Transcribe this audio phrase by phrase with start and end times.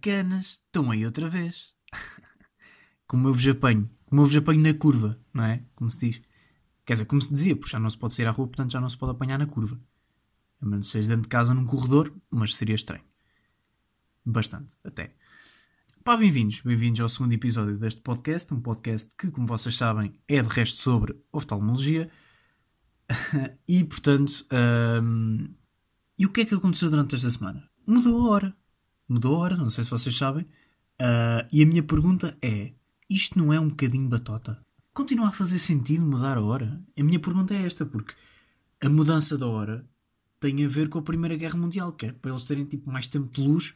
[0.00, 1.74] bacanas, estão aí outra vez.
[3.06, 3.88] como eu vos apanho.
[4.06, 5.62] Como eu vos apanho na curva, não é?
[5.74, 6.22] Como se diz.
[6.86, 8.80] Quer dizer, como se dizia, porque já não se pode sair à rua, portanto já
[8.80, 9.78] não se pode apanhar na curva.
[10.60, 13.04] A menos que seja dentro de casa num corredor, mas seria estranho.
[14.24, 15.14] Bastante, até.
[16.02, 16.62] Pá, bem-vindos.
[16.62, 18.52] Bem-vindos ao segundo episódio deste podcast.
[18.52, 22.10] Um podcast que, como vocês sabem, é de resto sobre oftalmologia.
[23.68, 24.46] e, portanto,
[25.02, 25.54] hum,
[26.18, 27.68] e o que é que aconteceu durante esta semana?
[27.86, 28.59] Mudou a hora.
[29.10, 30.44] Mudou a hora, não sei se vocês sabem.
[30.44, 32.72] Uh, e a minha pergunta é:
[33.08, 34.64] isto não é um bocadinho batota?
[34.94, 36.80] Continua a fazer sentido mudar a hora?
[36.96, 38.14] A minha pergunta é esta, porque
[38.80, 39.84] a mudança da hora
[40.38, 43.08] tem a ver com a Primeira Guerra Mundial, que é para eles terem tipo, mais
[43.08, 43.74] tempo de luz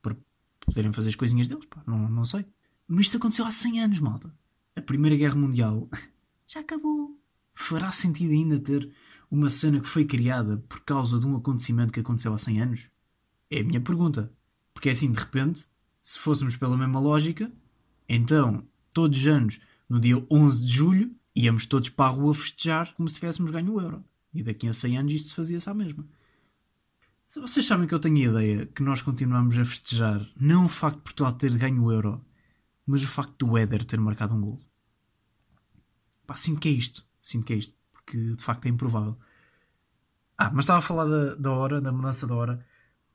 [0.00, 0.16] para
[0.60, 2.46] poderem fazer as coisinhas deles, pá, não, não sei.
[2.86, 4.32] Mas isto aconteceu há 100 anos, malta.
[4.76, 5.88] A Primeira Guerra Mundial
[6.46, 7.18] já acabou.
[7.54, 8.88] Fará sentido ainda ter
[9.28, 12.90] uma cena que foi criada por causa de um acontecimento que aconteceu há 100 anos?
[13.50, 14.32] É a minha pergunta.
[14.72, 15.66] Porque é assim, de repente,
[16.00, 17.50] se fôssemos pela mesma lógica,
[18.08, 22.94] então, todos os anos, no dia 11 de julho, íamos todos para a rua festejar
[22.94, 24.04] como se tivéssemos ganho o euro.
[24.32, 26.06] E daqui a 100 anos isto se fazia-se à mesma.
[27.28, 30.96] Vocês sabem que eu tenho a ideia que nós continuamos a festejar não o facto
[30.96, 32.24] de Portugal ter ganho o Euro,
[32.84, 34.60] mas o facto do Éder ter marcado um gol.
[36.26, 37.04] Pá, sinto que é isto.
[37.20, 37.74] Sinto que é isto.
[37.92, 39.16] Porque de facto é improvável.
[40.36, 42.66] Ah, mas estava a falar da, da hora, da mudança da hora.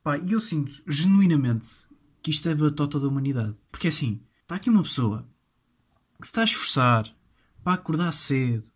[0.05, 1.87] Pá, e eu sinto genuinamente
[2.21, 3.55] que isto é batota da humanidade.
[3.71, 5.27] Porque assim, está aqui uma pessoa
[6.21, 7.11] que se está a esforçar
[7.63, 8.67] para acordar cedo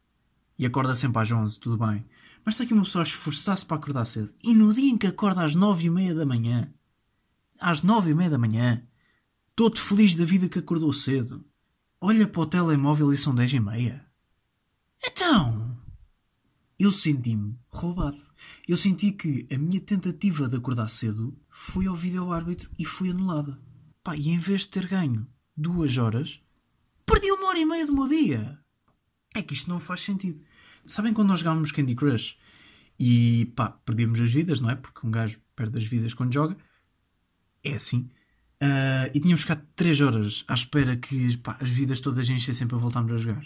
[0.58, 2.04] e acorda sempre às 11, tudo bem.
[2.44, 4.34] Mas está aqui uma pessoa a esforçar-se para acordar cedo.
[4.42, 6.74] E no dia em que acorda às nove e meia da manhã,
[7.60, 8.82] às nove e meia da manhã,
[9.56, 11.46] todo feliz da vida que acordou cedo,
[12.02, 14.04] olha para o telemóvel e são dez e meia.
[15.06, 15.59] Então,
[16.80, 18.18] eu senti-me roubado.
[18.66, 23.60] Eu senti que a minha tentativa de acordar cedo foi ao vídeo-árbitro e foi anulada.
[24.02, 26.42] Pá, e em vez de ter ganho duas horas,
[27.06, 28.58] perdi uma hora e meia do meu dia.
[29.36, 30.42] É que isto não faz sentido.
[30.86, 32.38] Sabem quando nós jogávamos Candy Crush
[32.98, 34.76] e pá, as vidas, não é?
[34.76, 36.58] Porque um gajo perde as vidas quando joga.
[37.62, 38.10] É assim.
[38.64, 42.78] Uh, e tínhamos ficado 3 horas à espera que pá, as vidas todas enchessem para
[42.78, 43.46] voltarmos a jogar.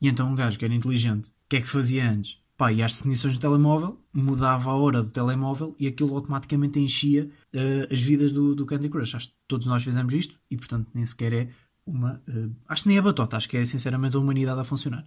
[0.00, 2.41] E então um gajo que era inteligente, o que é que fazia antes?
[2.56, 7.30] Pá, ia às definições do telemóvel, mudava a hora do telemóvel e aquilo automaticamente enchia
[7.54, 9.14] uh, as vidas do, do, Candy Crush.
[9.14, 11.48] Acho que todos nós fizemos isto e portanto nem sequer é
[11.86, 12.22] uma.
[12.28, 15.06] Uh, acho que nem é batota, acho que é sinceramente a humanidade a funcionar.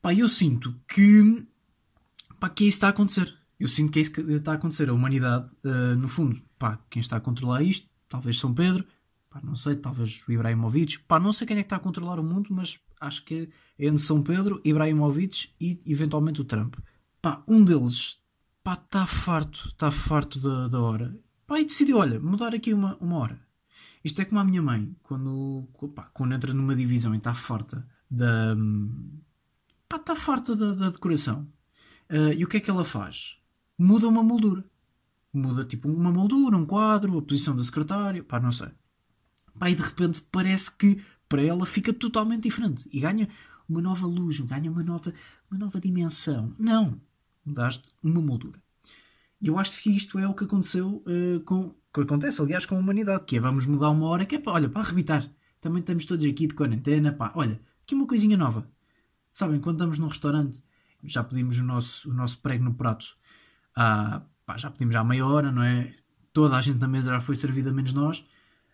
[0.00, 1.46] Pá, eu sinto que,
[2.38, 3.36] pá, que isso está a acontecer.
[3.58, 4.88] Eu sinto que é isso que está a acontecer.
[4.88, 8.86] A humanidade, uh, no fundo, pá, quem está a controlar isto, talvez São Pedro,
[9.28, 12.18] pá, não sei, talvez o Ibrahimovic, pá, não sei quem é que está a controlar
[12.18, 16.76] o mundo, mas acho que é entre São Pedro, Ibrahimovic e eventualmente o Trump.
[17.20, 18.18] Pá, um deles,
[18.68, 21.18] está farto, está farto da, da hora.
[21.46, 23.40] Pá, e decidiu, olha, mudar aqui uma, uma hora.
[24.04, 27.86] Isto é como a minha mãe, quando, pá, quando entra numa divisão e está farta
[28.10, 28.56] da,
[29.88, 31.46] pá, está farta da, da decoração.
[32.10, 33.38] Uh, e o que é que ela faz?
[33.78, 34.64] Muda uma moldura.
[35.32, 38.68] Muda tipo uma moldura, um quadro, a posição do secretário, pá, não sei.
[39.58, 41.00] Pá, e de repente parece que
[41.30, 43.28] para ela fica totalmente diferente e ganha
[43.68, 45.14] uma nova luz, ganha uma nova,
[45.48, 46.52] uma nova dimensão.
[46.58, 47.00] Não,
[47.46, 48.60] mudaste uma moldura.
[49.40, 51.72] E eu acho que isto é o que aconteceu uh, com.
[51.94, 54.52] que acontece, aliás, com a humanidade, que é vamos mudar uma hora que é para,
[54.52, 55.24] olha, para arrebitar.
[55.60, 58.68] Também estamos todos aqui de quarentena, pá, olha, aqui uma coisinha nova.
[59.32, 60.62] Sabem, quando estamos num restaurante,
[61.04, 63.06] já pedimos o nosso, o nosso prego no prato.
[63.76, 65.94] Ah, pá, já pedimos há meia hora, não é?
[66.32, 68.18] Toda a gente na mesa já foi servida, menos nós.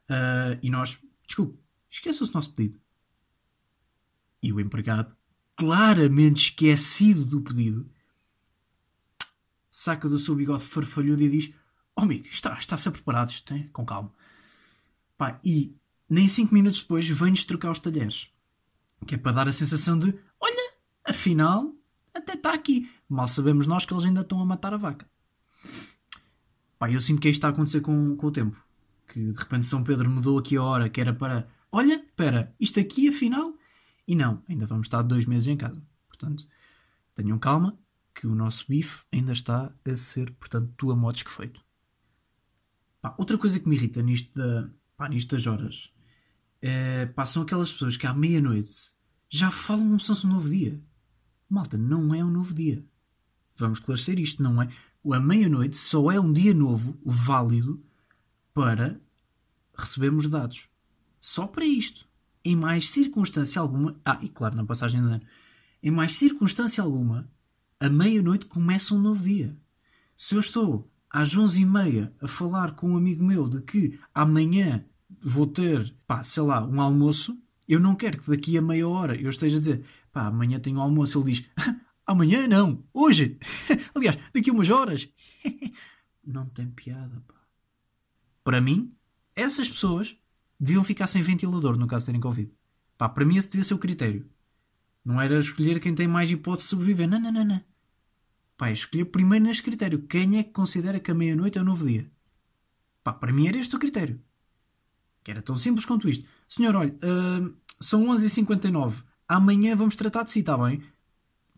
[0.08, 1.58] Uh, e nós, desculpe,
[1.96, 2.80] esqueça-se do nosso pedido.
[4.42, 5.14] E o empregado,
[5.56, 7.88] claramente esquecido do pedido,
[9.70, 11.54] saca do seu bigode farfalhudo e diz:
[11.96, 13.68] Oh amigo, está, está a ser preparado, isto, hein?
[13.72, 14.12] com calma.
[15.16, 15.74] Pá, e
[16.08, 18.28] nem 5 minutos depois vem-nos trocar os talheres.
[19.06, 20.72] Que é para dar a sensação de olha,
[21.04, 21.74] afinal,
[22.14, 22.90] até está aqui.
[23.08, 25.08] Mal sabemos nós que eles ainda estão a matar a vaca.
[26.78, 28.62] Pá, eu sinto que isto está a acontecer com, com o tempo.
[29.08, 32.80] Que de repente São Pedro mudou aqui a hora, que era para olha, espera, isto
[32.80, 33.54] aqui afinal.
[34.06, 35.82] E não, ainda vamos estar dois meses em casa.
[36.08, 36.46] Portanto,
[37.14, 37.78] tenham calma,
[38.14, 41.60] que o nosso bife ainda está a ser, portanto, tua modos que feito.
[43.00, 45.92] Pá, outra coisa que me irrita nisto, da, pá, nisto das horas
[46.60, 48.94] é, pá, são aquelas pessoas que à meia-noite
[49.28, 50.80] já falam como se novo dia.
[51.48, 52.84] Malta, não é um novo dia.
[53.56, 54.68] Vamos esclarecer isto, não é?
[55.12, 57.84] A meia-noite só é um dia novo, válido,
[58.52, 59.00] para
[59.76, 60.68] recebermos dados.
[61.20, 62.06] Só para isto.
[62.44, 64.00] Em mais circunstância alguma.
[64.04, 65.22] Ah, e claro, na passagem de ano.
[65.82, 67.28] Em mais circunstância alguma,
[67.78, 69.56] a meia-noite começa um novo dia.
[70.16, 74.84] Se eu estou às 11h30 a falar com um amigo meu de que amanhã
[75.20, 79.20] vou ter, pá, sei lá, um almoço, eu não quero que daqui a meia hora
[79.20, 81.18] eu esteja a dizer, pá, amanhã tenho um almoço.
[81.18, 81.50] Ele diz,
[82.06, 83.38] amanhã não, hoje.
[83.94, 85.08] Aliás, daqui a umas horas.
[86.24, 87.34] não tem piada, pá.
[88.42, 88.94] Para mim,
[89.34, 90.16] essas pessoas
[90.58, 92.50] deviam ficar sem ventilador no caso de terem Covid.
[92.96, 94.28] Pá, para mim esse devia ser o critério.
[95.04, 97.08] Não era escolher quem tem mais hipótese de sobreviver.
[97.08, 97.60] Não, não, não, não.
[98.56, 100.02] Pá, escolher primeiro neste critério.
[100.02, 102.10] Quem é que considera que a meia-noite é o novo dia?
[103.04, 104.20] Pá, para mim era este o critério.
[105.22, 106.26] Que era tão simples quanto isto.
[106.48, 109.04] Senhor, olha, uh, são 11h59.
[109.28, 110.82] Amanhã vamos tratar de si, está bem?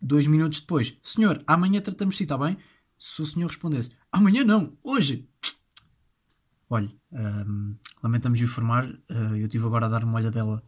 [0.01, 0.97] Dois minutos depois.
[1.01, 2.57] Senhor, amanhã tratamos de si, está bem?
[2.97, 5.27] Se o senhor respondesse, amanhã não, hoje.
[6.69, 10.63] Olha, um, lamentamos informar, uh, eu estive agora a dar uma olha dela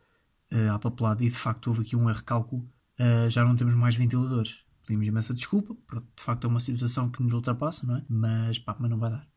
[0.52, 2.70] uh, à papelada e de facto houve aqui um erro cálculo.
[3.00, 4.64] Uh, já não temos mais ventiladores.
[4.86, 8.04] Pedimos imensa desculpa, porque de facto é uma situação que nos ultrapassa, não é?
[8.10, 9.28] Mas pá, mas não vai dar.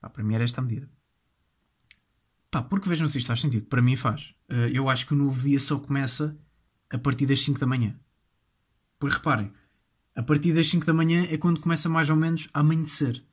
[0.00, 0.88] Pá, para mim era esta a medida.
[2.50, 3.66] Pá, porque vejam se isto faz sentido.
[3.66, 4.34] Para mim faz.
[4.50, 6.36] Uh, eu acho que o novo dia só começa
[6.90, 7.98] a partir das 5 da manhã.
[8.98, 9.52] Porque reparem,
[10.14, 13.24] a partir das 5 da manhã é quando começa mais ou menos a amanhecer.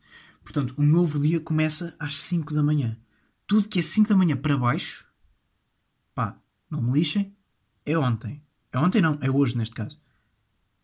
[0.44, 2.98] Portanto, o novo dia começa às 5 da manhã.
[3.48, 5.10] Tudo que é 5 da manhã para baixo,
[6.14, 6.38] pá,
[6.70, 7.36] não me lixem,
[7.86, 8.44] é ontem.
[8.72, 10.00] É ontem não, é hoje neste caso.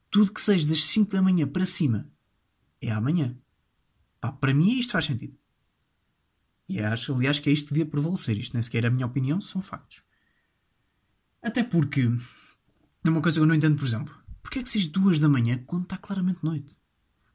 [0.09, 2.09] Tudo que seja das 5 da manhã para cima
[2.81, 3.37] é amanhã.
[4.21, 5.37] Pá, para mim isto faz sentido.
[6.67, 8.37] E acho, aliás, que é isto que devia prevalecer.
[8.37, 10.01] Isto nem sequer é a minha opinião, são factos.
[11.41, 12.09] Até porque,
[13.03, 14.15] é uma coisa que eu não entendo, por exemplo.
[14.41, 16.77] Porquê é que diz duas da manhã quando está claramente noite?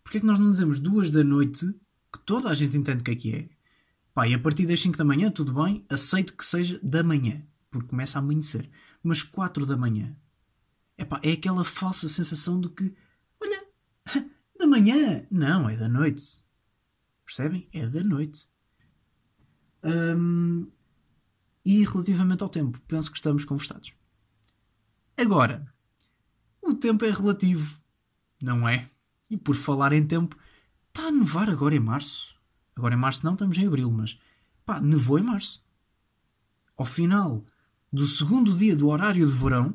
[0.02, 1.66] Porquê é que nós não dizemos duas da noite
[2.12, 3.48] que toda a gente entende o que é que é.
[4.19, 7.41] Pá, e a partir das 5 da manhã, tudo bem, aceito que seja da manhã,
[7.70, 8.69] porque começa a amanhecer.
[9.00, 10.12] Mas 4 da manhã,
[10.99, 12.93] epá, é aquela falsa sensação de que,
[13.41, 13.65] olha,
[14.59, 16.37] da manhã, não, é da noite.
[17.25, 17.69] Percebem?
[17.73, 18.49] É da noite.
[19.85, 20.69] Hum,
[21.64, 23.94] e relativamente ao tempo, penso que estamos conversados.
[25.17, 25.73] Agora,
[26.61, 27.81] o tempo é relativo,
[28.43, 28.85] não é?
[29.31, 30.37] E por falar em tempo,
[30.99, 32.35] Está a nevar agora em março.
[32.78, 34.19] Agora em março não, estamos em abril, mas
[34.64, 35.62] pá, nevou em março.
[36.76, 37.44] Ao final
[37.92, 39.75] do segundo dia do horário de verão,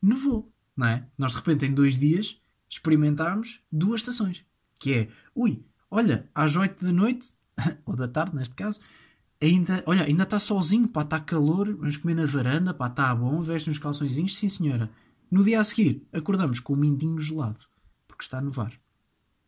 [0.00, 1.06] nevou, não é?
[1.18, 4.44] Nós de repente em dois dias experimentámos duas estações.
[4.78, 7.34] Que é, ui, olha, às oito da noite,
[7.84, 8.80] ou da tarde neste caso,
[9.42, 13.42] ainda, olha, ainda está sozinho, pá, está calor, vamos comer na varanda, pá, está bom,
[13.42, 14.88] veste uns calçõezinhos, sim senhora.
[15.28, 17.66] No dia a seguir, acordamos com o mindinho gelado,
[18.06, 18.78] porque está a nevar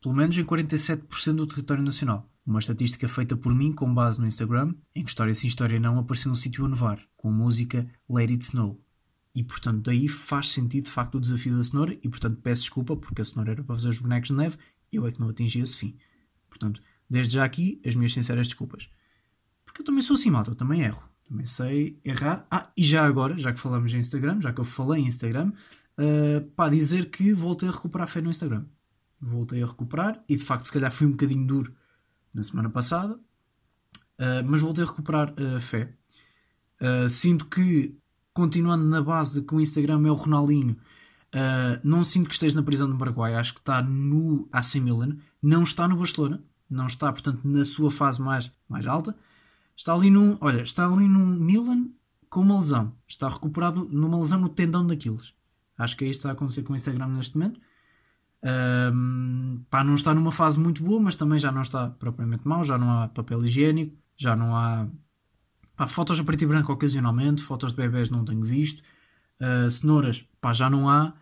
[0.00, 2.29] pelo menos em 47% do território nacional.
[2.44, 5.98] Uma estatística feita por mim com base no Instagram, em que História Sim História Não
[5.98, 8.80] apareceu um sítio a nevar, com a música Let It Snow.
[9.34, 12.96] E portanto daí faz sentido de facto o desafio da cenoura e portanto peço desculpa
[12.96, 14.56] porque a cenoura era para fazer os bonecos de neve,
[14.90, 15.96] eu é que não atingi esse fim.
[16.48, 18.90] Portanto, desde já aqui as minhas sinceras desculpas.
[19.64, 21.08] Porque eu também sou assim, malta, eu também erro.
[21.28, 22.44] Também sei errar.
[22.50, 25.52] Ah, e já agora, já que falamos em Instagram, já que eu falei em Instagram,
[25.96, 28.64] uh, para dizer que voltei a recuperar a fé no Instagram
[29.20, 31.74] voltei a recuperar e de facto se calhar fui um bocadinho duro
[32.32, 35.92] na semana passada, uh, mas voltei a recuperar a uh, fé.
[36.80, 37.94] Uh, sinto que,
[38.32, 40.76] continuando na base de que o Instagram é o Ronaldinho,
[41.32, 45.16] ah, não sinto que esteja na prisão do Paraguai, acho que está no AC Milan,
[45.42, 49.16] não está no Barcelona, não está, portanto, na sua fase mais, mais alta.
[49.76, 51.88] Está ali num, olha, está ali num Milan
[52.28, 52.94] com uma lesão.
[53.08, 55.32] Está recuperado numa lesão no tendão daqueles.
[55.78, 57.60] Acho que é isto que está a acontecer com o Instagram neste momento.
[58.42, 62.64] Um, pá, não está numa fase muito boa, mas também já não está propriamente mal,
[62.64, 64.88] já não há papel higiênico, já não há
[65.76, 68.82] pá, fotos a preto e branco ocasionalmente, fotos de bebés não tenho visto,
[69.40, 71.14] uh, cenouras pá, já não há.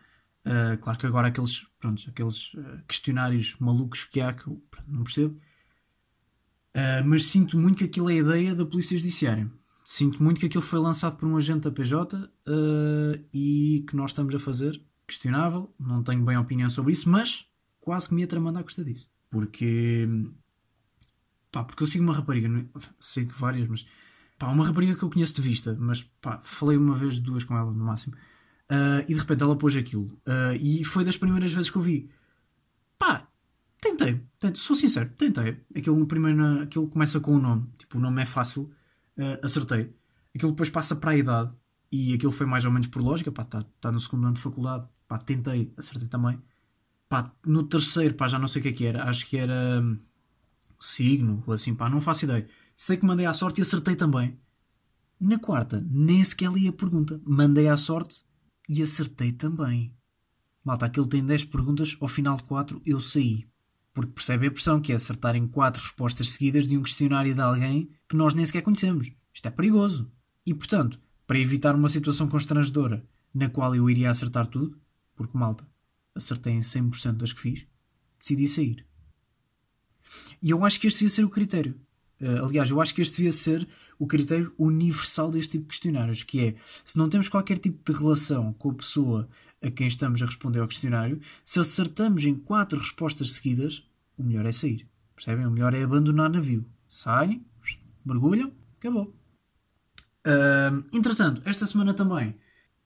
[0.46, 5.02] Uh, claro que agora aqueles, pronto, aqueles uh, questionários malucos que há que eu não
[5.02, 5.38] percebo,
[7.04, 9.50] mas sinto muito que aquilo é a ideia da Polícia Judiciária.
[9.82, 12.30] Sinto muito que aquilo foi lançado por um agente da PJ
[13.34, 17.46] e que nós estamos a fazer questionável, não tenho bem opinião sobre isso, mas
[17.80, 19.10] quase que me ia à custa disso.
[19.30, 20.06] Porque.
[21.50, 22.48] Pá, porque eu sigo uma rapariga,
[23.00, 23.86] sigo várias, mas.
[24.38, 27.56] Pá, uma rapariga que eu conheço de vista, mas pá, falei uma vez, duas com
[27.56, 28.14] ela no máximo.
[28.70, 30.04] Uh, e de repente ela pôs aquilo.
[30.26, 32.10] Uh, e foi das primeiras vezes que eu vi.
[32.98, 33.26] Pá,
[33.80, 35.60] tentei, tentei sou sincero, tentei.
[35.74, 38.70] Aquilo, primeiro, aquilo começa com o nome, tipo, o nome é fácil,
[39.16, 39.92] uh, acertei.
[40.34, 41.54] Aquilo depois passa para a idade,
[41.90, 44.42] e aquilo foi mais ou menos por lógica, pá, está tá no segundo ano de
[44.42, 46.38] faculdade, Pá, tentei, acertei também.
[47.08, 49.08] Pá, no terceiro, pá, já não sei o que é que era.
[49.08, 49.98] Acho que era hum,
[50.78, 52.46] signo, ou assim, pá, não faço ideia.
[52.76, 54.38] Sei que mandei à sorte e acertei também.
[55.18, 57.20] Na quarta, nem sequer li a pergunta.
[57.24, 58.22] Mandei à sorte
[58.68, 59.92] e acertei também.
[60.62, 63.48] Malta, aquele tem 10 perguntas, ao final de 4 eu saí.
[63.94, 67.40] Porque percebe a pressão que é acertar em quatro respostas seguidas de um questionário de
[67.40, 69.10] alguém que nós nem sequer conhecemos.
[69.32, 70.12] Isto é perigoso.
[70.44, 74.78] E, portanto, para evitar uma situação constrangedora na qual eu iria acertar tudo,
[75.18, 75.68] porque malta,
[76.14, 77.66] acertei em 100% das que fiz,
[78.18, 78.86] decidi sair.
[80.40, 81.78] E eu acho que este devia ser o critério.
[82.20, 86.24] Uh, aliás, eu acho que este devia ser o critério universal deste tipo de questionários,
[86.24, 89.28] que é, se não temos qualquer tipo de relação com a pessoa
[89.62, 93.84] a quem estamos a responder ao questionário, se acertamos em quatro respostas seguidas,
[94.16, 94.88] o melhor é sair.
[95.14, 95.46] Percebem?
[95.46, 96.64] O melhor é abandonar navio.
[96.88, 97.44] Saem,
[98.04, 99.14] mergulham, acabou.
[100.26, 102.36] Uh, entretanto, esta semana também,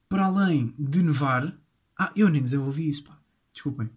[0.09, 1.59] para além de nevar.
[2.03, 3.17] Ah, eu nem desenvolvi isso, pá.
[3.53, 3.89] Desculpem.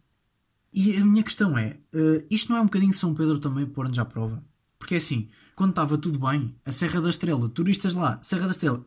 [0.72, 3.98] E a minha questão é: uh, isto não é um bocadinho São Pedro também pôr-nos
[3.98, 4.44] à prova?
[4.78, 8.52] Porque é assim, quando estava tudo bem, a Serra da Estrela, turistas lá, Serra da
[8.52, 8.86] Estrela.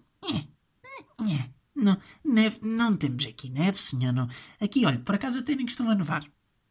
[1.74, 4.12] Não, neve, não temos aqui neve, senhor.
[4.12, 4.28] Não.
[4.60, 6.24] Aqui, olha, por acaso até nem costuma nevar.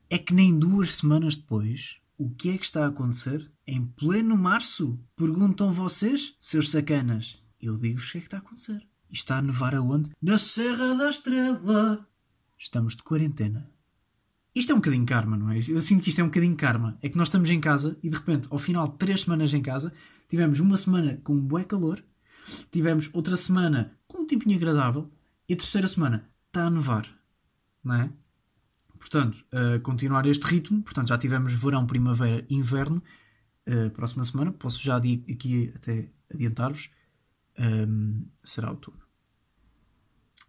[0.09, 3.51] É que nem duas semanas depois, o que é que está a acontecer?
[3.65, 4.97] Em pleno março?
[5.17, 7.43] Perguntam vocês, seus sacanas.
[7.59, 8.87] Eu digo-vos o que é que está a acontecer.
[9.09, 10.11] E está a nevar aonde?
[10.21, 12.07] Na Serra da Estrela.
[12.57, 13.69] Estamos de quarentena.
[14.55, 15.59] Isto é um bocadinho karma, não é?
[15.59, 16.97] Eu sinto que isto é um bocadinho karma.
[17.01, 19.61] É que nós estamos em casa e de repente, ao final de três semanas em
[19.61, 19.93] casa,
[20.27, 22.03] tivemos uma semana com um bué calor,
[22.71, 25.11] tivemos outra semana com um tempinho agradável
[25.47, 27.07] e a terceira semana está a nevar,
[27.83, 28.09] não é?
[28.97, 33.03] Portanto, uh, continuar este ritmo, portanto já tivemos verão, primavera, inverno,
[33.93, 36.89] próxima semana, posso já aqui até adiantar-vos,
[37.59, 39.06] um, será outono.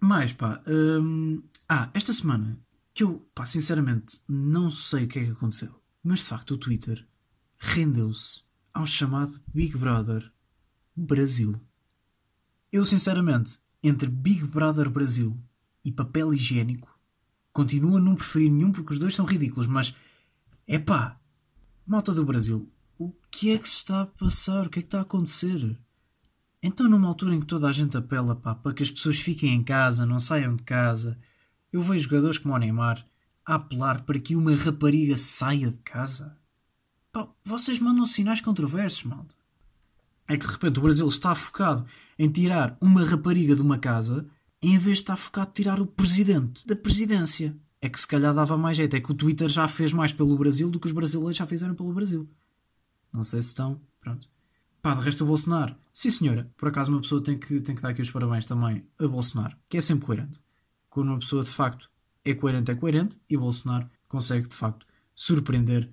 [0.01, 0.63] Mais, pá.
[0.67, 2.59] Um, ah, esta semana,
[2.95, 5.75] que eu, pá, sinceramente, não sei o que é que aconteceu.
[6.03, 7.07] Mas de facto, o Twitter
[7.59, 10.33] rendeu-se ao chamado Big Brother
[10.97, 11.61] Brasil.
[12.73, 15.39] Eu, sinceramente, entre Big Brother Brasil
[15.85, 16.99] e papel higiênico,
[17.53, 19.95] continuo a não preferir nenhum porque os dois são ridículos, mas
[20.67, 21.19] é pá,
[21.87, 24.67] malta do Brasil, o que é que se está a passar?
[24.67, 25.79] O que é que está a acontecer?
[26.63, 29.55] Então, numa altura em que toda a gente apela pá, para que as pessoas fiquem
[29.55, 31.19] em casa, não saiam de casa,
[31.73, 33.07] eu vejo jogadores como o Neymar
[33.47, 36.37] a apelar para que uma rapariga saia de casa.
[37.13, 39.35] Pá, vocês mandam sinais controversos, malta.
[40.27, 41.87] É que de repente o Brasil está focado
[42.19, 44.27] em tirar uma rapariga de uma casa
[44.61, 47.57] em vez de estar focado em tirar o presidente da presidência.
[47.81, 48.95] É que se calhar dava mais jeito.
[48.97, 51.75] É que o Twitter já fez mais pelo Brasil do que os brasileiros já fizeram
[51.75, 52.29] pelo Brasil.
[53.13, 53.81] Não sei se estão.
[54.01, 54.29] Pronto.
[54.89, 55.77] Pá, de resto o Bolsonaro.
[55.93, 56.51] Sim, senhora.
[56.57, 59.55] Por acaso uma pessoa tem que, tem que dar aqui os parabéns também a Bolsonaro,
[59.69, 60.41] que é sempre coerente.
[60.89, 61.91] Quando uma pessoa de facto
[62.25, 65.91] é coerente, é coerente, e Bolsonaro consegue de facto surpreender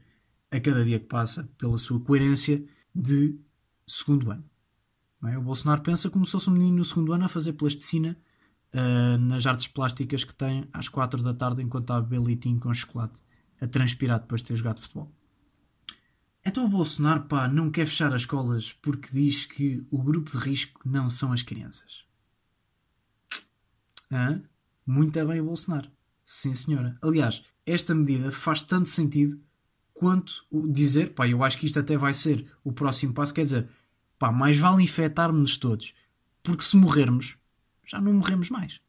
[0.49, 3.37] a cada dia que passa pela sua coerência de
[3.85, 4.45] segundo ano.
[5.25, 5.37] É?
[5.37, 8.15] O Bolsonaro pensa como se fosse um menino no segundo ano a fazer plasticina
[8.73, 12.73] uh, nas artes plásticas que tem às 4 da tarde enquanto está a beber com
[12.73, 13.21] chocolate,
[13.59, 15.11] a transpirar depois de ter jogado futebol.
[16.45, 20.37] Então o Bolsonaro, pá, não quer fechar as escolas porque diz que o grupo de
[20.37, 22.05] risco não são as crianças.
[24.11, 24.43] Hã?
[24.85, 25.89] Muito bem o Bolsonaro.
[26.23, 26.97] Sim, senhora.
[27.01, 29.41] Aliás, esta medida faz tanto sentido
[29.91, 33.67] quanto dizer, pá, eu acho que isto até vai ser o próximo passo, quer dizer,
[34.19, 35.95] pá, mais vale infectar-nos todos,
[36.43, 37.37] porque se morrermos,
[37.83, 38.79] já não morremos mais.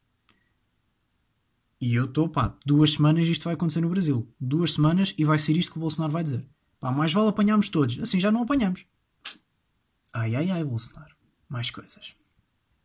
[1.81, 4.31] E eu estou, pá, duas semanas isto vai acontecer no Brasil.
[4.39, 6.47] Duas semanas e vai ser isto que o Bolsonaro vai dizer.
[6.79, 7.99] Pá, mais vale apanharmos todos.
[7.99, 8.85] Assim já não apanhamos.
[10.13, 11.15] Ai, ai, ai, Bolsonaro.
[11.49, 12.15] Mais coisas.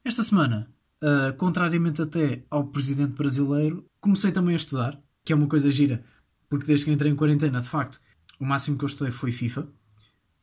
[0.04, 0.72] Esta semana,
[1.02, 6.04] uh, contrariamente até ao presidente brasileiro, comecei também a estudar, que é uma coisa gira,
[6.48, 8.00] porque desde que entrei em quarentena, de facto,
[8.38, 9.68] o máximo que eu estudei foi FIFA.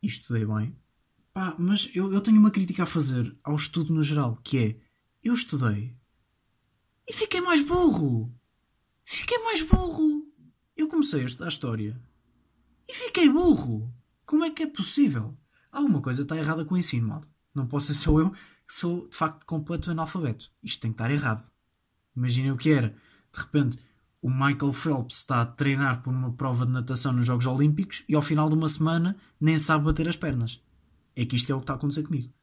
[0.02, 0.76] E estudei bem.
[1.34, 4.80] Pá, mas eu, eu tenho uma crítica a fazer ao estudo no geral, que é,
[5.24, 5.96] eu estudei
[7.08, 8.32] e fiquei mais burro.
[9.04, 10.28] Fiquei mais burro.
[10.78, 12.00] Eu comecei a estudar História
[12.90, 13.94] e fiquei burro.
[14.26, 15.38] Como é que é possível?
[15.72, 17.22] Alguma coisa está errada com o ensino, mal.
[17.54, 20.52] Não posso ser eu que sou de facto completo analfabeto.
[20.64, 21.48] Isto tem que estar errado.
[22.16, 22.90] Imaginem o que era.
[23.32, 23.78] De repente,
[24.20, 28.16] o Michael Phelps está a treinar por uma prova de natação nos Jogos Olímpicos e
[28.16, 30.60] ao final de uma semana nem sabe bater as pernas.
[31.16, 32.34] É que isto é o que está a acontecer comigo.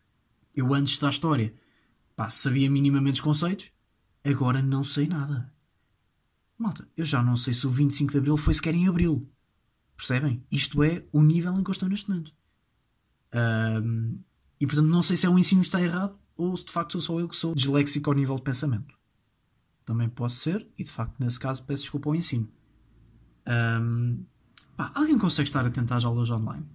[0.55, 1.53] Eu antes da história,
[2.15, 3.73] pá, sabia minimamente os conceitos,
[4.25, 5.53] agora não sei nada.
[6.57, 9.29] Malta, eu já não sei se o 25 de Abril foi sequer em Abril.
[9.97, 10.45] Percebem?
[10.51, 12.33] Isto é o nível em que eu estou neste momento.
[13.35, 14.19] Um,
[14.61, 16.93] e portanto não sei se é o ensino que está errado ou se de facto
[16.93, 18.95] sou só eu que sou disléxico ao nível de pensamento.
[19.85, 22.49] Também posso ser, e de facto nesse caso peço desculpa ao ensino.
[23.47, 24.25] Um,
[24.77, 26.67] pá, alguém consegue estar atento às aulas online?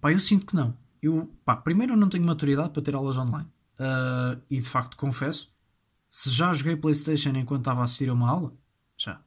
[0.00, 0.76] Pá, eu sinto que não.
[1.00, 3.48] Eu, pá, primeiro eu não tenho maturidade para ter aulas online.
[3.78, 5.54] Uh, e de facto confesso,
[6.08, 8.52] se já joguei Playstation enquanto estava a assistir a uma aula,
[8.96, 9.22] já.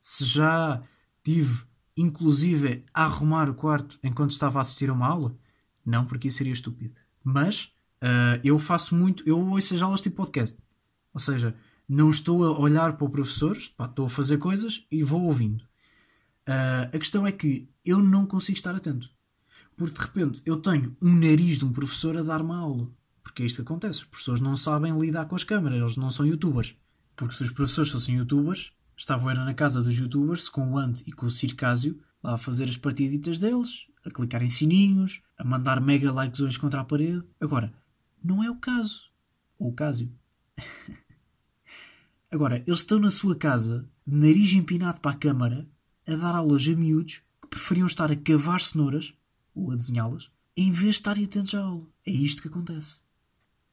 [0.00, 0.82] Se já
[1.22, 1.64] tive
[1.98, 5.36] inclusive a arrumar o quarto enquanto estava a assistir a uma aula?
[5.84, 6.94] Não, porque isso seria estúpido.
[7.24, 10.56] Mas uh, eu faço muito, eu ouço as aulas tipo podcast.
[11.12, 11.54] Ou seja,
[11.88, 15.64] não estou a olhar para o professor, estou a fazer coisas e vou ouvindo.
[16.46, 19.10] Uh, a questão é que eu não consigo estar atento.
[19.76, 22.88] Porque de repente eu tenho um nariz de um professor a dar-me aula.
[23.22, 24.00] Porque é isto que acontece.
[24.00, 26.76] Os professores não sabem lidar com as câmaras, eles não são youtubers.
[27.16, 31.02] Porque se os professores fossem youtubers, estavam era na casa dos youtubers com o Ant
[31.06, 35.44] e com o Circásio lá a fazer as partiditas deles, a clicar em sininhos, a
[35.44, 37.22] mandar mega likes hoje contra a parede.
[37.40, 37.72] Agora,
[38.22, 39.08] não é o caso.
[39.56, 40.12] Ou o Cásio.
[42.30, 45.68] Agora, eles estão na sua casa, nariz empinado para a câmara,
[46.06, 49.14] a dar aulas a miúdos que preferiam estar a cavar cenouras,
[49.54, 51.86] ou a desenhá-las, em vez de estarem atentos à aula.
[52.04, 53.00] É isto que acontece.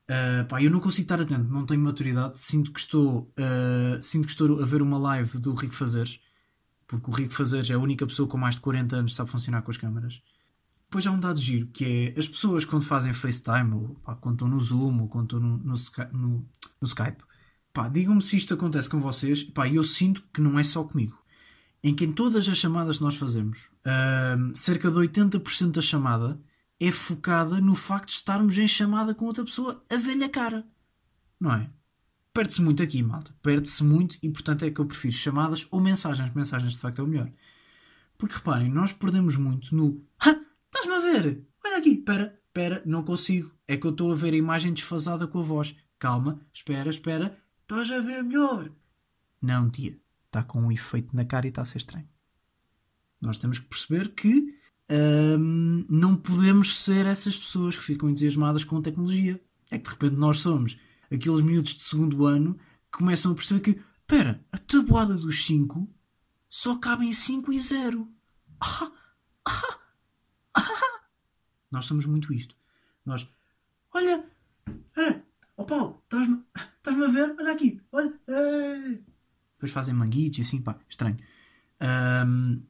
[0.09, 2.37] Uh, pá, eu não consigo estar atento, não tenho maturidade.
[2.37, 6.19] Sinto que estou, uh, sinto que estou a ver uma live do Rico Fazeres,
[6.87, 9.31] porque o Rico Fazeres é a única pessoa com mais de 40 anos que sabe
[9.31, 10.21] funcionar com as câmaras.
[10.83, 14.35] Depois há um dado giro que é as pessoas quando fazem FaceTime, ou pá, quando
[14.35, 15.73] estão no Zoom, ou quando estão no, no,
[16.13, 16.49] no,
[16.81, 17.23] no Skype,
[17.73, 19.43] pá, digam-me se isto acontece com vocês.
[19.43, 21.17] Pá, eu sinto que não é só comigo.
[21.83, 26.39] Em que em todas as chamadas que nós fazemos, uh, cerca de 80% da chamada
[26.79, 30.65] é focada no facto de estarmos em chamada com outra pessoa a velha cara.
[31.39, 31.69] Não é?
[32.33, 33.33] Perde-se muito aqui, malta.
[33.41, 36.33] Perde-se muito e, portanto, é que eu prefiro chamadas ou mensagens.
[36.33, 37.31] Mensagens, de facto, é o melhor.
[38.17, 40.05] Porque reparem, nós perdemos muito no.
[40.19, 41.47] Ah, estás-me a ver?
[41.65, 43.51] Olha aqui, espera, espera, não consigo.
[43.67, 45.75] É que eu estou a ver a imagem desfasada com a voz.
[45.97, 47.37] Calma, espera, espera.
[47.61, 48.69] Estás a ver melhor?
[49.41, 49.97] Não, tia.
[50.25, 52.07] Está com um efeito na cara e está a ser estranho.
[53.21, 58.77] Nós temos que perceber que um, não podemos ser essas pessoas que ficam entusiasmadas com
[58.77, 59.41] a tecnologia.
[59.71, 60.77] É que de repente nós somos
[61.11, 62.55] aqueles miúdos de segundo ano
[62.91, 65.89] que começam a perceber que, espera, a tabuada dos 5
[66.49, 68.07] só cabem 5 e 0.
[68.61, 68.91] Ah,
[69.45, 69.79] ah,
[70.55, 71.01] ah.
[71.71, 72.55] Nós somos muito isto.
[73.05, 73.27] Nós,
[73.93, 74.25] olha,
[74.97, 75.21] é,
[75.57, 77.35] oh Paulo, estás-me estás a ver?
[77.37, 78.13] Olha aqui, olha.
[78.27, 78.99] É.
[79.53, 81.17] Depois fazem manguitos e assim, pá, estranho.
[81.81, 82.61] Um,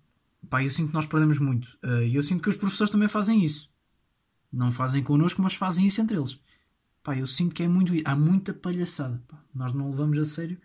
[0.50, 1.78] Pá, eu sinto que nós perdemos muito.
[1.84, 3.70] Eh, e eu sinto que os professores também fazem isso.
[4.52, 6.40] Não fazem connosco, mas fazem isso entre eles.
[7.04, 7.94] Pá, eu sinto que é muito.
[8.06, 9.22] Há muita palhaçada.
[9.28, 9.42] Pá.
[9.54, 10.60] Nós não levamos a sério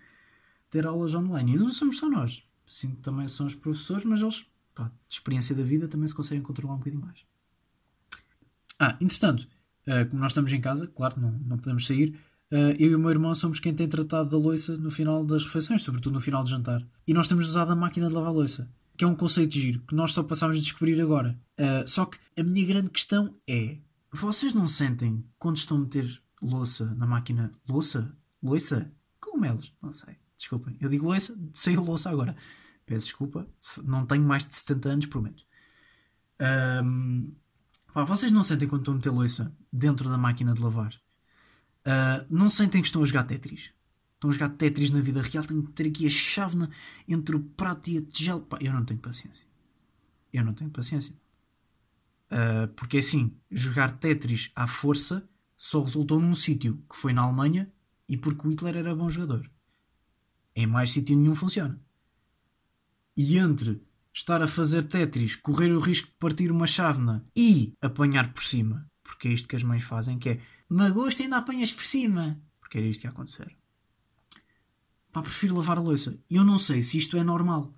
[0.70, 1.54] ter aulas online.
[1.54, 2.42] E não somos só nós.
[2.66, 6.14] Sinto que também são os professores, mas eles, pá, de experiência da vida, também se
[6.14, 7.24] conseguem controlar um bocadinho mais.
[8.78, 9.48] Ah, entretanto,
[9.86, 12.18] uh, como nós estamos em casa, claro, não, não podemos sair.
[12.50, 15.44] Uh, eu e o meu irmão somos quem tem tratado da louça no final das
[15.44, 16.84] refeições, sobretudo no final do jantar.
[17.06, 19.94] E nós temos usado a máquina de lavar louça que é um conceito giro que
[19.94, 21.40] nós só passámos a descobrir agora.
[21.58, 23.78] Uh, só que a minha grande questão é:
[24.12, 27.50] vocês não sentem quando estão a meter louça na máquina?
[27.66, 28.14] Louça?
[28.42, 28.92] Louça?
[29.18, 29.74] Cogumelos?
[29.80, 30.18] Não sei.
[30.36, 30.76] Desculpem.
[30.78, 32.36] Eu digo louça, saiu louça agora.
[32.84, 33.48] Peço desculpa.
[33.82, 35.44] Não tenho mais de 70 anos, prometo.
[36.84, 37.32] Um,
[37.94, 40.92] pá, vocês não sentem quando estão a meter louça dentro da máquina de lavar?
[41.86, 43.72] Uh, não sentem que estão a jogar Tetris?
[44.20, 46.68] Estão a jogar Tetris na vida real, tenho que ter aqui a chave na,
[47.08, 48.42] entre o prato e a tigela.
[48.42, 49.46] Pá, eu não tenho paciência.
[50.30, 51.14] Eu não tenho paciência.
[52.30, 57.72] Uh, porque assim, jogar Tetris à força só resultou num sítio, que foi na Alemanha,
[58.06, 59.50] e porque o Hitler era bom jogador.
[60.54, 61.80] Em mais sítio nenhum funciona.
[63.16, 68.34] E entre estar a fazer Tetris, correr o risco de partir uma chávena e apanhar
[68.34, 71.86] por cima, porque é isto que as mães fazem, que é magosto ainda apanhas por
[71.86, 73.59] cima, porque era isto que ia acontecer.
[75.12, 76.18] Pá, prefiro lavar a louça.
[76.30, 77.74] Eu não sei se isto é normal.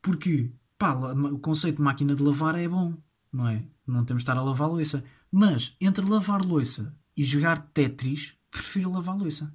[0.00, 2.96] Porque, pá, o conceito de máquina de lavar é bom,
[3.32, 3.64] não é?
[3.86, 5.04] Não temos de estar a lavar a louça.
[5.30, 9.54] Mas, entre lavar louça e jogar Tetris, prefiro lavar louça.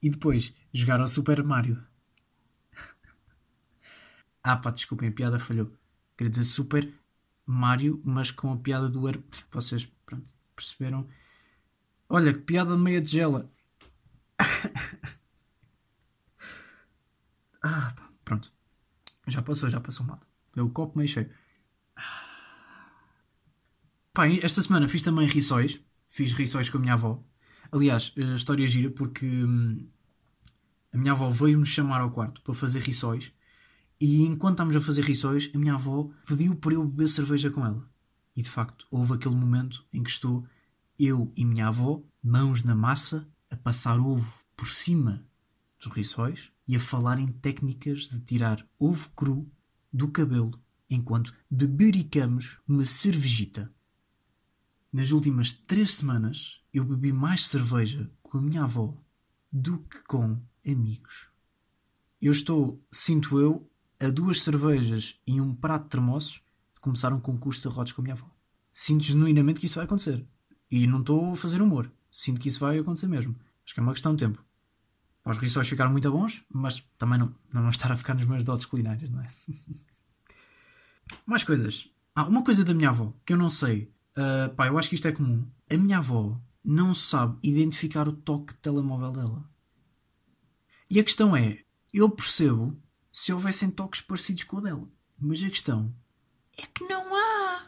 [0.00, 1.82] E depois, jogar ao Super Mario.
[4.42, 5.72] ah, pá, desculpem, a piada falhou.
[6.16, 6.92] Queria dizer Super
[7.44, 9.02] Mario, mas com a piada do...
[9.50, 11.08] Vocês, pronto, perceberam?
[12.08, 13.50] Olha, que piada meia de gela.
[17.66, 17.92] Ah,
[18.24, 18.52] pronto.
[19.26, 20.20] Já passou, já passou mal.
[20.54, 21.28] É o copo meio cheio.
[24.12, 25.80] Pá, esta semana fiz também riçóis.
[26.08, 27.22] Fiz riçóis com a minha avó.
[27.72, 29.88] Aliás, a história gira porque hum,
[30.92, 33.32] a minha avó veio-me chamar ao quarto para fazer riçóis.
[34.00, 37.66] E enquanto estávamos a fazer riçóis, a minha avó pediu para eu beber cerveja com
[37.66, 37.84] ela.
[38.36, 40.46] E de facto, houve aquele momento em que estou
[40.98, 45.26] eu e minha avó, mãos na massa, a passar ovo por cima
[45.78, 49.50] dos riçóis e a falar em técnicas de tirar ovo cru
[49.92, 53.72] do cabelo enquanto bebericamos uma cervejita.
[54.92, 58.96] Nas últimas três semanas eu bebi mais cerveja com a minha avó
[59.52, 61.28] do que com amigos.
[62.20, 66.42] Eu estou, sinto eu, a duas cervejas e um prato de termossos
[66.74, 68.30] de começar um concurso de arrotos com a minha avó.
[68.72, 70.26] Sinto genuinamente que isso vai acontecer.
[70.70, 71.90] E não estou a fazer humor.
[72.10, 73.36] Sinto que isso vai acontecer mesmo.
[73.64, 74.44] Acho que é uma questão de tempo.
[75.26, 78.44] Os rissóis ficaram muito bons, mas também não, não vão estar a ficar nas minhas
[78.44, 79.28] dotes culinárias, não é?
[81.26, 81.90] Mais coisas.
[82.14, 83.92] Ah, uma coisa da minha avó, que eu não sei.
[84.16, 85.44] Uh, pá, eu acho que isto é comum.
[85.68, 89.50] A minha avó não sabe identificar o toque de telemóvel dela.
[90.88, 94.88] E a questão é, eu percebo se houvessem toques parecidos com o dela.
[95.18, 95.92] Mas a questão
[96.56, 97.66] é que não há.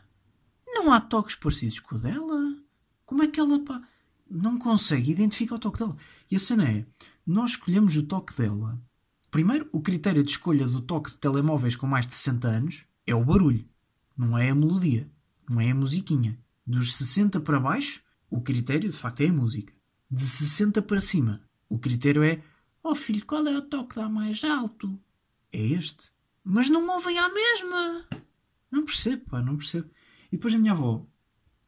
[0.69, 2.63] Não há toques parecidos com o dela.
[3.05, 3.83] Como é que ela pá,
[4.31, 5.97] não consegue identificar o toque dela?
[6.31, 6.87] E a cena é,
[7.27, 8.81] nós escolhemos o toque dela.
[9.31, 13.15] Primeiro, o critério de escolha do toque de telemóveis com mais de 60 anos é
[13.15, 13.69] o barulho,
[14.17, 15.11] não é a melodia,
[15.49, 16.39] não é a musiquinha.
[16.67, 19.73] Dos 60 para baixo, o critério de facto é a música.
[20.11, 22.43] De 60 para cima, o critério é:
[22.83, 24.99] Oh filho, qual é o toque que dá mais alto?
[25.53, 26.11] É este.
[26.43, 28.07] Mas não ouvem à mesma!
[28.71, 29.91] Não percebo, pá, não percebo.
[30.33, 31.07] E depois a minha avó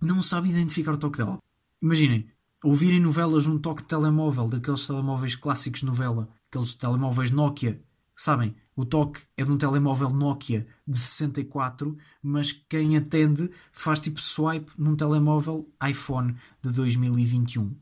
[0.01, 1.39] não sabe identificar o toque dela.
[1.83, 2.31] Imaginem,
[2.63, 7.83] ouvirem novelas num toque de telemóvel, daqueles telemóveis clássicos de novela, aqueles telemóveis Nokia,
[8.15, 14.21] sabem, o toque é de um telemóvel Nokia de 64, mas quem atende faz tipo
[14.21, 17.75] swipe num telemóvel iPhone de 2021.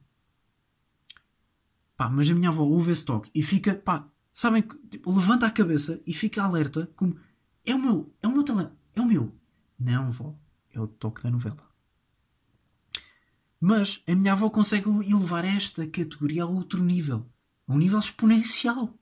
[1.97, 5.51] Pá, mas a minha avó ouve esse toque e fica, pá, sabem, tipo, levanta a
[5.51, 7.17] cabeça e fica alerta como
[7.67, 9.33] é o meu, é o meu telemóvel, é o meu.
[9.79, 10.35] Não, vó,
[10.73, 11.68] é o toque da novela.
[13.61, 17.29] Mas a minha avó consegue elevar esta categoria a outro nível,
[17.67, 18.97] a um nível exponencial.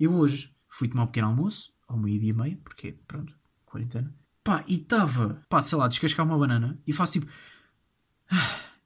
[0.00, 4.14] Eu hoje fui tomar um pequeno almoço, ao meio-dia e meia, porque, pronto, quarentena.
[4.42, 7.26] Pá, e estava, pá, sei lá, descascar uma banana e faço tipo.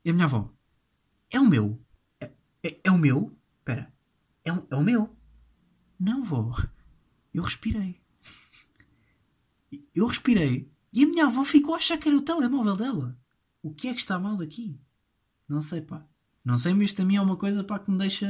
[0.05, 0.51] E a minha avó,
[1.31, 1.81] é o meu.
[2.21, 2.31] É,
[2.63, 3.37] é, é o meu?
[3.59, 3.93] Espera,
[4.45, 5.15] é, é o meu?
[5.99, 6.57] Não, vó.
[7.35, 8.01] Eu respirei.
[9.95, 13.19] Eu respirei e a minha avó ficou a achar que era o telemóvel dela.
[13.63, 14.81] O que é que está mal aqui?
[15.49, 16.05] Não sei, pá.
[16.45, 18.27] Não sei, mas isto a mim é uma coisa, pá, que me deixa.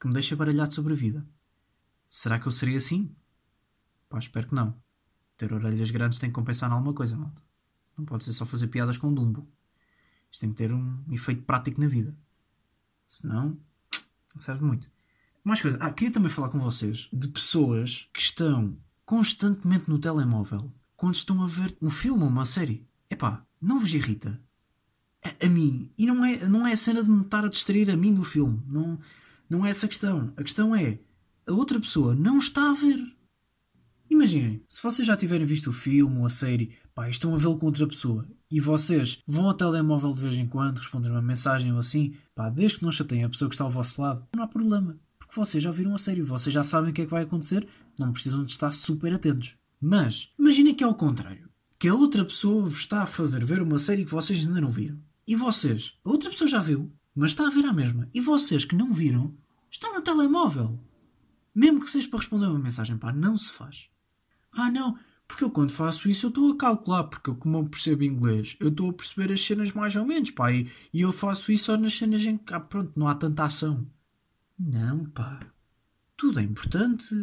[0.00, 1.26] que me deixa baralhado sobre a vida.
[2.08, 3.14] Será que eu seria assim?
[4.08, 4.74] Pá, espero que não.
[5.36, 7.42] Ter orelhas grandes tem que compensar em alguma coisa, malta.
[7.96, 9.46] Não pode ser só fazer piadas com Dumbo.
[10.30, 12.16] Isto tem que ter um efeito prático na vida.
[13.06, 13.58] Senão,
[14.34, 14.90] não serve muito.
[15.42, 15.78] Mais coisa.
[15.80, 21.42] Ah, queria também falar com vocês de pessoas que estão constantemente no telemóvel quando estão
[21.42, 22.86] a ver um filme ou uma série.
[23.08, 24.40] Epá, não vos irrita?
[25.22, 25.90] A, mim.
[25.98, 28.24] E não é, não é a cena de me estar a distrair a mim do
[28.24, 28.62] filme.
[28.66, 28.98] Não,
[29.48, 30.32] não é essa a questão.
[30.36, 30.98] A questão é
[31.46, 33.00] a outra pessoa não está a ver.
[34.08, 37.56] Imaginem, se vocês já tiverem visto o filme ou a série, pá, estão a vê-lo
[37.56, 41.72] com outra pessoa e vocês vão ao telemóvel de vez em quando responder uma mensagem
[41.72, 44.42] ou assim, pá, desde que não chateiem a pessoa que está ao vosso lado, não
[44.42, 44.98] há problema.
[45.18, 47.66] Porque vocês já viram a série, vocês já sabem o que é que vai acontecer,
[47.98, 49.56] não precisam de estar super atentos.
[49.80, 51.48] Mas, imaginem que é o contrário.
[51.78, 54.70] Que a outra pessoa vos está a fazer ver uma série que vocês ainda não
[54.70, 55.00] viram.
[55.30, 58.08] E vocês, a outra pessoa já viu, mas está a ver a mesma.
[58.12, 59.32] E vocês que não viram,
[59.70, 60.76] estão no telemóvel.
[61.54, 63.88] Mesmo que seja para responder uma mensagem, pá, não se faz.
[64.50, 67.68] Ah, não, porque eu quando faço isso eu estou a calcular, porque eu, como eu
[67.68, 71.12] percebo inglês, eu estou a perceber as cenas mais ou menos, pá, e, e eu
[71.12, 73.86] faço isso só nas cenas em que, ah, pronto, não há tanta ação.
[74.58, 75.46] Não, pá.
[76.16, 77.14] Tudo é importante.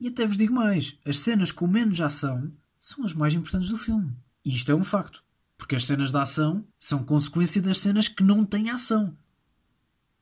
[0.00, 3.76] E até vos digo mais: as cenas com menos ação são as mais importantes do
[3.76, 4.16] filme.
[4.42, 5.25] Isto é um facto.
[5.66, 9.18] Porque as cenas de ação são consequência das cenas que não têm ação.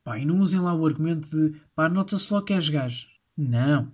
[0.03, 3.09] Pá, e não usem lá o argumento de pá, nota-se logo que és gajo.
[3.37, 3.93] Não.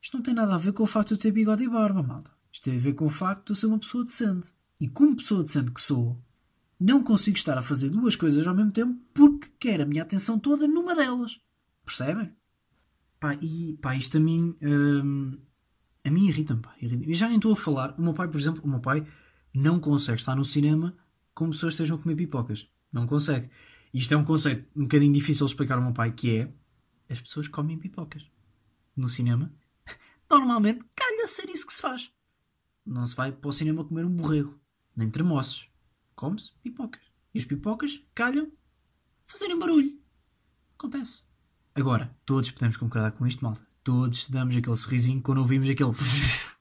[0.00, 2.02] Isto não tem nada a ver com o facto de eu ter bigode e barba,
[2.02, 2.30] malta.
[2.50, 4.54] Isto tem a ver com o facto de eu ser uma pessoa decente.
[4.80, 6.18] E como pessoa decente que sou,
[6.80, 10.38] não consigo estar a fazer duas coisas ao mesmo tempo porque quero a minha atenção
[10.38, 11.38] toda numa delas.
[11.84, 12.32] Percebem?
[13.20, 14.56] Pá, e pá, isto a mim.
[14.62, 15.36] Hum,
[16.06, 16.74] a mim irrita-me, pá.
[16.80, 17.94] Irrita e já nem estou a falar.
[17.98, 19.04] O meu pai, por exemplo, o meu pai
[19.56, 20.94] não consegue estar no cinema
[21.34, 22.68] com pessoas que estejam a comer pipocas.
[22.92, 23.50] Não consegue.
[23.92, 26.52] Isto é um conceito um bocadinho difícil de explicar ao meu pai, que é
[27.08, 28.26] as pessoas comem pipocas
[28.94, 29.52] no cinema,
[30.30, 32.12] normalmente calha ser isso que se faz.
[32.84, 34.60] Não se vai para o cinema comer um borrego,
[34.94, 35.70] nem tremoços.
[36.14, 37.02] Come-se pipocas.
[37.34, 38.52] E as pipocas calham
[39.26, 39.98] fazerem barulho.
[40.78, 41.24] Acontece.
[41.74, 43.66] Agora, todos podemos concordar com isto, malta.
[43.82, 45.92] Todos damos aquele sorrisinho quando ouvimos aquele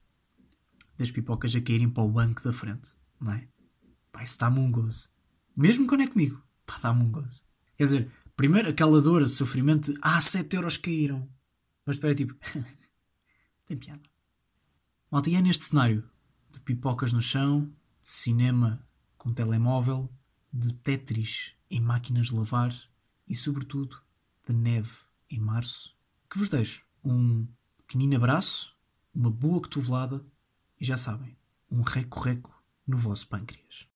[0.97, 3.47] das pipocas a caírem para o banco da frente, não é?
[4.11, 5.09] Pá, isso dá-me um gozo.
[5.55, 7.43] Mesmo quando é comigo, pá, dá-me um gozo.
[7.77, 11.29] Quer dizer, primeiro aquela dor, sofrimento de ah, 7 euros caíram.
[11.85, 12.35] Mas espera, tipo,
[13.65, 14.01] tem piada.
[15.11, 16.09] Malta, e é neste cenário
[16.51, 18.85] de pipocas no chão, de cinema
[19.17, 20.09] com telemóvel,
[20.51, 22.73] de Tetris em máquinas de lavar
[23.27, 24.01] e, sobretudo,
[24.47, 24.91] de neve
[25.29, 25.97] em março,
[26.29, 28.75] que vos deixo um pequenino abraço
[29.13, 30.25] uma boa cotovelada
[30.85, 31.35] e já sabem,
[31.71, 32.53] um reco-reco
[32.85, 33.87] no vosso pâncreas.